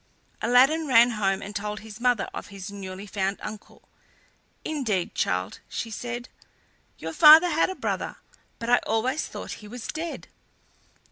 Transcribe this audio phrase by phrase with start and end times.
[0.41, 3.83] Aladdin ran home and told his mother of his newly found uncle.
[4.65, 6.27] "Indeed, child," she said,
[6.97, 8.15] "your father had a brother,
[8.57, 10.27] but I always thought he was dead."